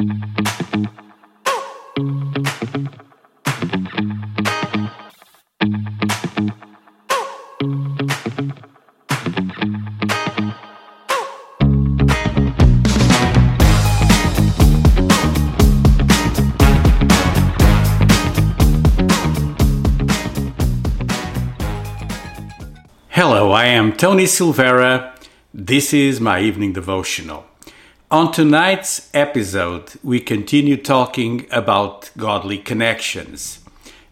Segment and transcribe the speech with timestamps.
[0.00, 0.08] Hello,
[23.52, 25.14] I am Tony Silvera.
[25.52, 27.49] This is my evening devotional.
[28.12, 33.60] On tonight's episode, we continue talking about godly connections.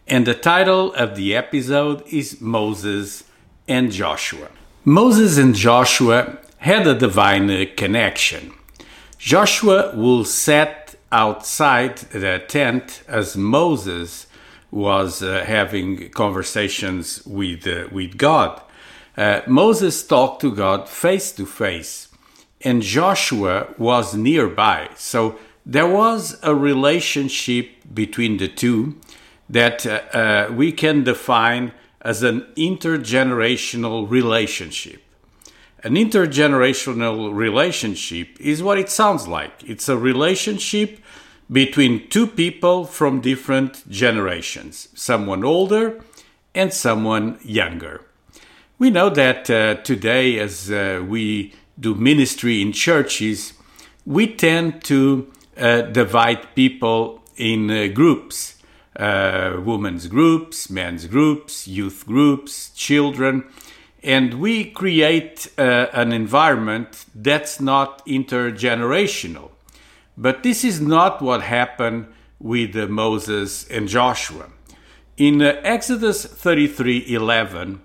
[0.07, 3.25] And the title of the episode is Moses
[3.67, 4.47] and Joshua.
[4.85, 8.53] Moses and Joshua had a divine connection.
[9.17, 14.27] Joshua will set outside the tent as Moses
[14.71, 18.61] was uh, having conversations with, uh, with God.
[19.17, 22.08] Uh, Moses talked to God face to face,
[22.61, 24.89] and Joshua was nearby.
[24.95, 28.95] So there was a relationship between the two
[29.49, 35.01] that uh, uh, we can define as an intergenerational relationship.
[35.83, 40.99] An intergenerational relationship is what it sounds like it's a relationship
[41.51, 45.99] between two people from different generations, someone older
[46.53, 48.01] and someone younger.
[48.77, 53.53] We know that uh, today, as uh, we do ministry in churches,
[54.05, 58.59] we tend to uh, divide people in uh, groups
[58.99, 63.45] uh, women's groups, men's groups, youth groups, children,
[64.03, 69.51] and we create uh, an environment that's not intergenerational.
[70.17, 72.07] But this is not what happened
[72.39, 74.49] with Moses and Joshua.
[75.15, 77.81] In Exodus 33 11,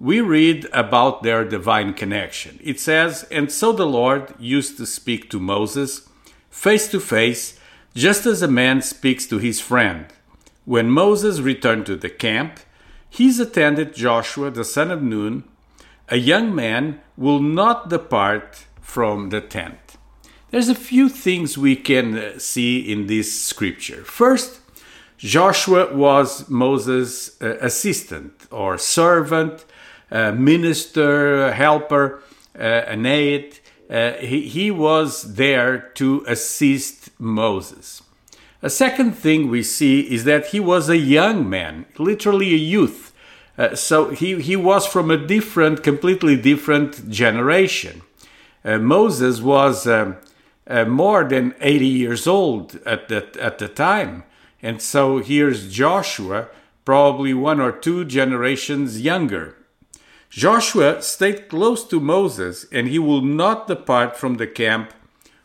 [0.00, 2.60] we read about their divine connection.
[2.62, 6.08] It says, And so the Lord used to speak to Moses
[6.50, 7.58] face to face,
[7.94, 10.06] just as a man speaks to his friend.
[10.64, 12.60] When Moses returned to the camp,
[13.08, 15.44] his attendant Joshua, the son of Nun,
[16.08, 19.96] a young man, will not depart from the tent.
[20.50, 24.02] There's a few things we can uh, see in this scripture.
[24.04, 24.60] First,
[25.18, 29.64] Joshua was Moses' uh, assistant or servant
[30.10, 32.22] minister, helper,
[32.58, 33.06] uh, an.
[33.90, 38.02] Uh, he, he was there to assist Moses.
[38.60, 43.14] A second thing we see is that he was a young man, literally a youth.
[43.56, 48.02] Uh, so he, he was from a different, completely different generation.
[48.64, 50.16] Uh, Moses was um,
[50.66, 54.24] uh, more than 80 years old at the, at the time.
[54.60, 56.48] And so here's Joshua,
[56.84, 59.57] probably one or two generations younger.
[60.30, 64.92] Joshua stayed close to Moses, and he will not depart from the camp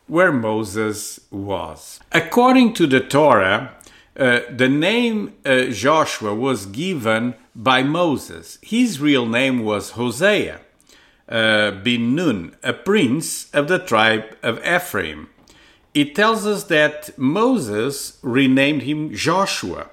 [0.08, 2.00] where Moses was.
[2.12, 3.76] According to the Torah,
[4.18, 8.60] uh, the name uh, Joshua was given by Moses.
[8.62, 10.60] His real name was Hosea
[11.28, 15.30] uh, bin Nun, a prince of the tribe of Ephraim.
[15.94, 19.90] It tells us that Moses renamed him Joshua,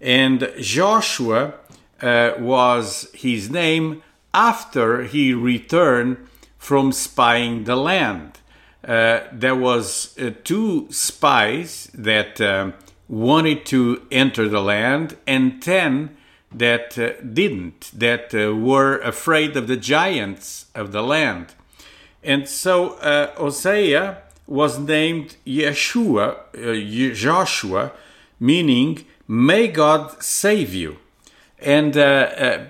[0.00, 1.54] and Joshua
[2.00, 4.02] uh, was his name
[4.34, 6.18] after he returned
[6.58, 8.40] from spying the land.
[8.86, 12.72] Uh, there was uh, two spies that uh,
[13.08, 16.16] wanted to enter the land and 10
[16.52, 21.54] that uh, didn't that uh, were afraid of the giants of the land
[22.22, 26.36] and so uh, hosea was named yeshua
[27.14, 27.92] joshua
[28.38, 30.96] meaning may god save you
[31.64, 32.64] and uh, uh,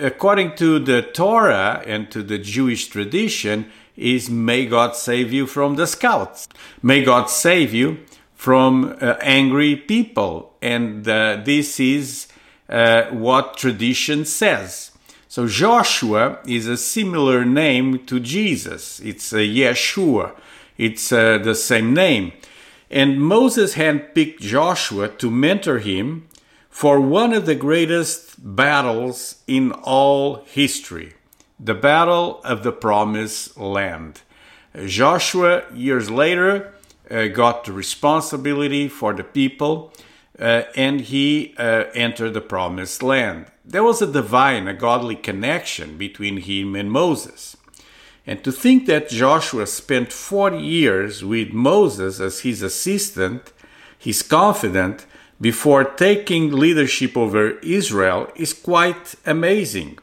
[0.00, 5.76] according to the Torah and to the Jewish tradition, is may God save you from
[5.76, 6.48] the scouts.
[6.82, 7.98] May God save you
[8.34, 10.54] from uh, angry people.
[10.62, 12.28] And uh, this is
[12.68, 14.90] uh, what tradition says.
[15.28, 19.00] So Joshua is a similar name to Jesus.
[19.00, 20.34] It's a Yeshua.
[20.76, 22.32] It's uh, the same name.
[22.90, 26.28] And Moses handpicked Joshua to mentor him
[26.72, 31.12] for one of the greatest battles in all history
[31.60, 34.22] the Battle of the Promised Land.
[34.84, 36.74] Joshua, years later,
[37.08, 39.92] uh, got the responsibility for the people
[40.40, 43.46] uh, and he uh, entered the Promised Land.
[43.64, 47.56] There was a divine, a godly connection between him and Moses.
[48.26, 53.52] And to think that Joshua spent 40 years with Moses as his assistant,
[53.96, 55.06] his confidant,
[55.42, 59.98] before taking leadership over Israel is quite amazing.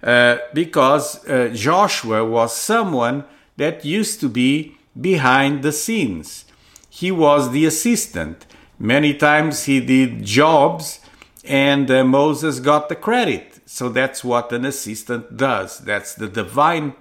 [0.00, 3.24] Uh, because uh, Joshua was someone
[3.56, 6.44] that used to be behind the scenes.
[6.88, 8.46] he was the assistant.
[8.78, 11.00] Many times he did jobs
[11.44, 13.60] and uh, Moses got the credit.
[13.66, 15.78] So that's what an assistant does.
[15.78, 16.94] That's the divine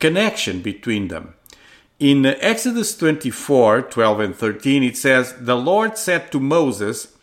[0.00, 1.34] connection between them.
[1.98, 7.15] In Exodus 24 12 and 13, it says, The Lord said to Moses,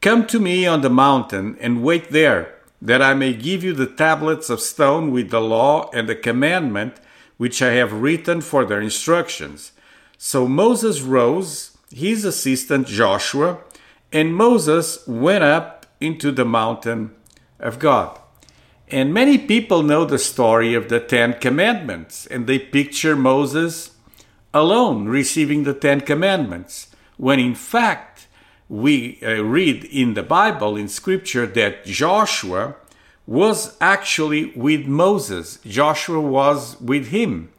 [0.00, 3.86] Come to me on the mountain and wait there, that I may give you the
[3.86, 7.00] tablets of stone with the law and the commandment
[7.36, 9.72] which I have written for their instructions.
[10.18, 13.58] So Moses rose, his assistant Joshua,
[14.12, 17.14] and Moses went up into the mountain
[17.58, 18.18] of God.
[18.88, 23.90] And many people know the story of the Ten Commandments, and they picture Moses
[24.54, 28.15] alone receiving the Ten Commandments, when in fact,
[28.68, 32.76] we uh, read in the Bible, in Scripture, that Joshua
[33.26, 35.58] was actually with Moses.
[35.64, 37.50] Joshua was with him.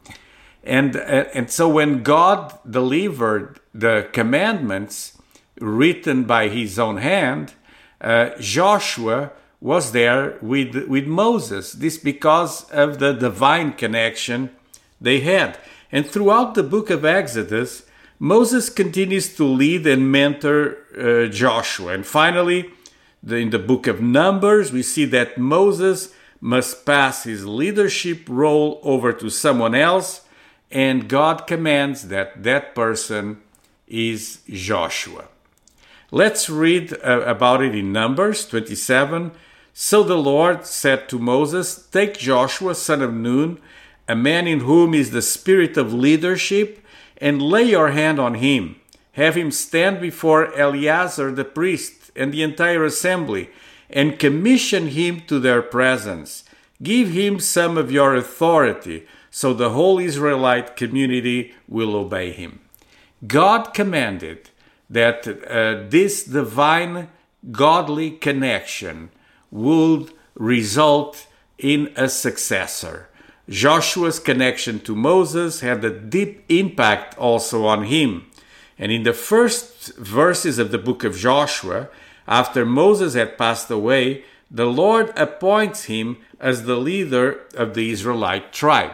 [0.64, 5.16] And, uh, and so when God delivered the commandments
[5.60, 7.54] written by his own hand,
[8.00, 11.72] uh, Joshua was there with, with Moses.
[11.72, 14.50] This because of the divine connection
[15.00, 15.58] they had.
[15.90, 17.84] And throughout the book of Exodus,
[18.18, 21.92] Moses continues to lead and mentor uh, Joshua.
[21.92, 22.70] And finally,
[23.22, 28.80] the, in the book of Numbers, we see that Moses must pass his leadership role
[28.82, 30.22] over to someone else,
[30.70, 33.40] and God commands that that person
[33.86, 35.26] is Joshua.
[36.10, 39.32] Let's read uh, about it in Numbers 27.
[39.74, 43.60] So the Lord said to Moses, Take Joshua, son of Nun,
[44.08, 46.84] a man in whom is the spirit of leadership,
[47.20, 48.76] and lay your hand on him.
[49.12, 53.50] Have him stand before Eleazar the priest and the entire assembly,
[53.90, 56.44] and commission him to their presence.
[56.82, 62.60] Give him some of your authority, so the whole Israelite community will obey him.
[63.26, 64.50] God commanded
[64.88, 67.08] that uh, this divine
[67.50, 69.10] godly connection
[69.50, 71.26] would result
[71.58, 73.08] in a successor.
[73.48, 78.26] Joshua's connection to Moses had a deep impact also on him.
[78.78, 81.88] And in the first verses of the book of Joshua,
[82.26, 88.52] after Moses had passed away, the Lord appoints him as the leader of the Israelite
[88.52, 88.92] tribe.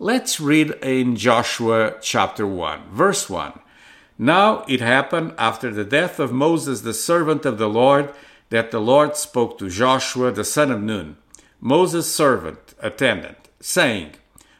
[0.00, 3.58] Let's read in Joshua chapter 1, verse 1.
[4.18, 8.12] Now it happened after the death of Moses, the servant of the Lord,
[8.48, 11.16] that the Lord spoke to Joshua, the son of Nun,
[11.60, 14.12] Moses' servant, attendant saying,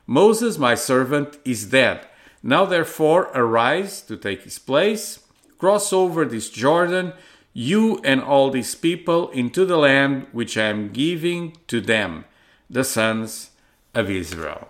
[0.07, 2.07] Moses, my servant, is dead.
[2.43, 5.21] Now therefore arise to take his place,
[5.59, 7.13] cross over this Jordan,
[7.53, 12.25] you and all these people, into the land which I am giving to them,
[12.69, 13.51] the sons
[13.95, 14.69] of Israel.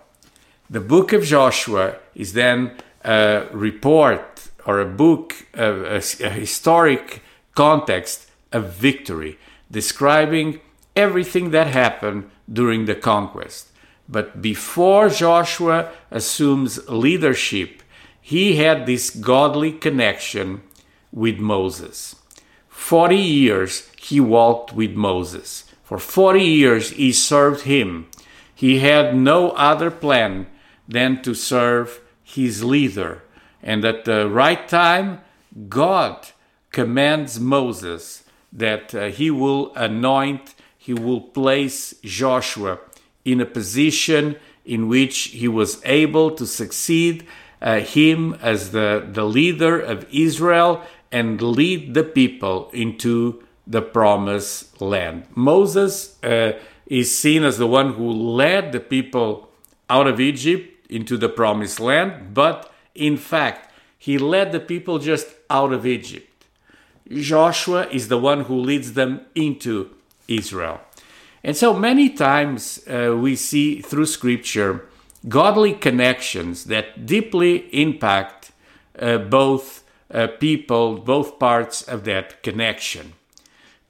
[0.69, 7.21] The book of Joshua is then a report or a book, a, a historic
[7.55, 9.37] context of victory,
[9.69, 10.59] describing
[10.95, 13.70] everything that happened during the conquest.
[14.11, 17.81] But before Joshua assumes leadership,
[18.19, 20.63] he had this godly connection
[21.13, 22.17] with Moses.
[22.67, 25.63] 40 years he walked with Moses.
[25.83, 28.07] For 40 years he served him.
[28.53, 30.47] He had no other plan
[30.87, 33.23] than to serve his leader.
[33.63, 35.21] And at the right time,
[35.69, 36.27] God
[36.71, 42.79] commands Moses that uh, he will anoint, he will place Joshua
[43.25, 44.35] in a position
[44.65, 47.25] in which he was able to succeed
[47.61, 54.81] uh, him as the, the leader of Israel and lead the people into the promised
[54.81, 55.25] land.
[55.35, 56.53] Moses uh,
[56.87, 59.49] is seen as the one who led the people
[59.89, 65.27] out of Egypt into the promised land, but in fact, he led the people just
[65.49, 66.27] out of Egypt.
[67.09, 69.91] Joshua is the one who leads them into
[70.27, 70.81] Israel.
[71.43, 74.85] And so many times uh, we see through scripture
[75.27, 78.51] godly connections that deeply impact
[78.99, 83.13] uh, both uh, people, both parts of that connection.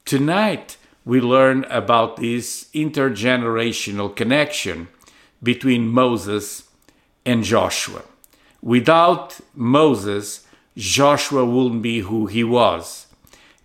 [0.05, 4.87] Tonight we learn about this intergenerational connection
[5.43, 6.63] between Moses
[7.25, 8.03] and Joshua.
[8.61, 10.45] Without Moses,
[10.77, 13.07] Joshua wouldn't be who he was.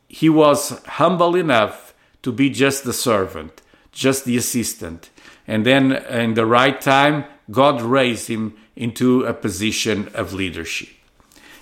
[0.09, 3.61] He was humble enough to be just the servant
[3.97, 5.11] just the assistant.
[5.47, 10.88] And then, in the right time, God raised him into a position of leadership.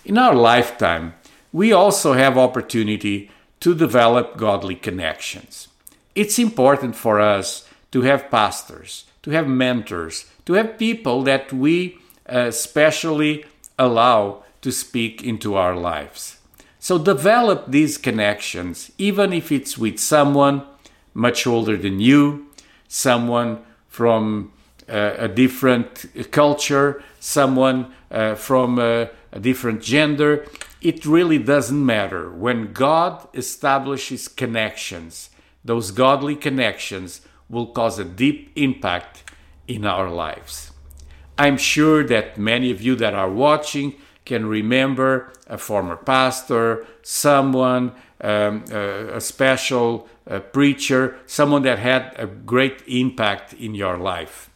[0.05, 1.15] In our lifetime,
[1.53, 5.69] we also have opportunity to develop godly connections.
[6.15, 11.99] It's important for us to have pastors, to have mentors, to have people that we
[12.29, 13.45] uh, especially
[13.79, 16.39] allow to speak into our lives.
[16.79, 20.67] So develop these connections, even if it's with someone
[21.15, 22.47] much older than you,
[22.89, 24.53] someone from
[24.89, 30.47] uh, a different culture, someone uh, from uh, a different gender.
[30.83, 32.31] It really doesn't matter.
[32.31, 35.31] When God establishes connections,
[35.65, 39.25] those godly connections will cause a deep impact
[39.67, 40.73] in our lives.
[41.39, 43.95] I'm sure that many of you that are watching
[44.25, 47.93] can remember a former pastor, someone,
[48.25, 50.09] um, a, a, special
[50.53, 54.51] preacher, someone that had a great impact in your life.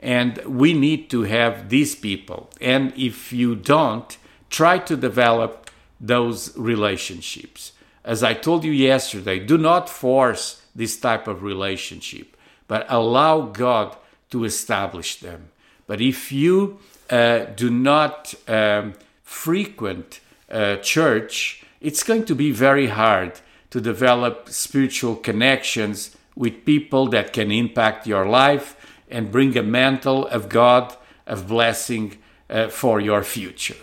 [0.00, 2.50] And we need to have these people.
[2.60, 4.16] And if you don't,
[4.50, 7.72] try to develop those relationships.
[8.04, 12.36] As I told you yesterday, do not force this type of relationship,
[12.68, 13.96] but allow God
[14.30, 15.50] to establish them.
[15.86, 16.78] But if you
[17.10, 24.48] uh, do not um, frequent uh, church, it's going to be very hard to develop
[24.48, 28.76] spiritual connections with people that can impact your life
[29.10, 30.94] and bring a mantle of God,
[31.26, 32.18] of blessing
[32.48, 33.76] uh, for your future.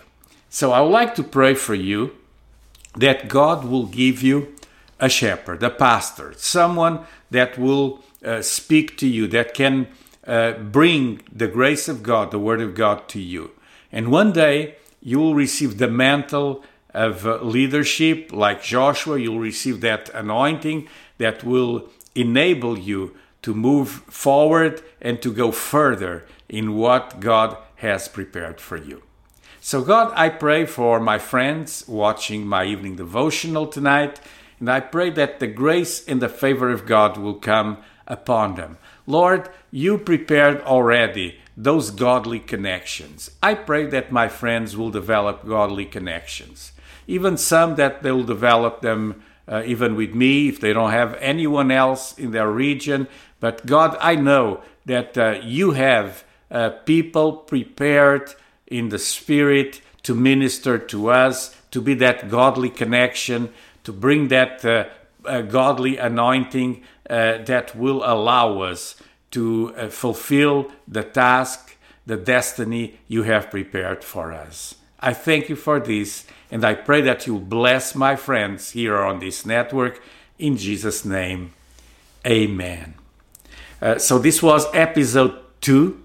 [0.50, 2.16] So I would like to pray for you
[2.96, 4.56] that God will give you
[5.00, 9.88] a shepherd, a pastor, someone that will uh, speak to you, that can
[10.26, 13.52] uh, bring the grace of God, the Word of God to you.
[13.92, 16.64] And one day you will receive the mantle
[16.96, 19.20] of leadership like Joshua.
[19.20, 20.88] You'll receive that anointing
[21.18, 28.08] that will enable you to move forward and to go further in what God has
[28.08, 29.04] prepared for you.
[29.62, 34.20] So, God, I pray for my friends watching my evening devotional tonight,
[34.60, 38.78] and I pray that the grace and the favor of God will come upon them.
[39.08, 43.32] Lord, you prepared already those godly connections.
[43.42, 46.72] I pray that my friends will develop godly connections,
[47.08, 51.72] even some that they'll develop them uh, even with me if they don't have anyone
[51.72, 53.08] else in their region.
[53.40, 58.34] But God, I know that uh, you have uh, people prepared
[58.68, 63.50] in the Spirit to minister to us, to be that godly connection,
[63.84, 64.86] to bring that uh,
[65.26, 68.96] uh, godly anointing uh, that will allow us
[69.32, 74.76] to fulfill the task, the destiny you have prepared for us.
[75.06, 79.20] I thank you for this, and I pray that you bless my friends here on
[79.20, 80.02] this network.
[80.40, 81.54] In Jesus' name,
[82.26, 82.96] amen.
[83.80, 86.02] Uh, so, this was episode two.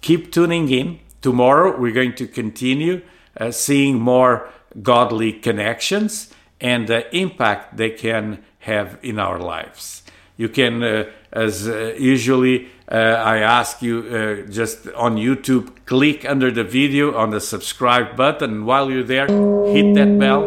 [0.00, 1.00] Keep tuning in.
[1.20, 3.02] Tomorrow, we're going to continue
[3.36, 4.48] uh, seeing more
[4.80, 10.02] godly connections and the impact they can have in our lives.
[10.38, 16.24] You can, uh, as uh, usually, uh, I ask you uh, just on YouTube, click
[16.24, 18.64] under the video on the subscribe button.
[18.64, 20.44] While you're there, hit that bell.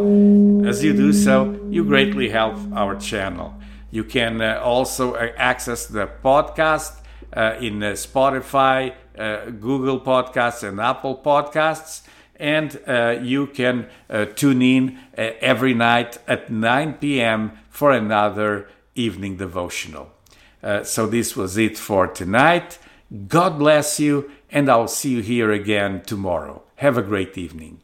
[0.65, 3.53] As you do so, you greatly help our channel.
[3.91, 6.93] You can uh, also uh, access the podcast
[7.62, 8.93] in Spotify,
[9.60, 12.03] Google Podcasts, and Apple Podcasts
[12.41, 17.51] and uh, you can uh, tune in uh, every night at 9 p.m.
[17.69, 20.12] for another evening devotional.
[20.63, 22.77] Uh, so, this was it for tonight.
[23.27, 26.63] God bless you, and I'll see you here again tomorrow.
[26.75, 27.81] Have a great evening.